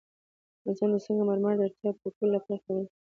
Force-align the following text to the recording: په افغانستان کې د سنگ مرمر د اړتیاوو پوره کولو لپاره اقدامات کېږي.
په 0.61 0.67
افغانستان 0.73 0.99
کې 1.17 1.19
د 1.19 1.23
سنگ 1.23 1.27
مرمر 1.29 1.53
د 1.57 1.61
اړتیاوو 1.67 1.97
پوره 1.99 2.11
کولو 2.17 2.31
لپاره 2.35 2.55
اقدامات 2.57 2.61
کېږي. 2.65 2.87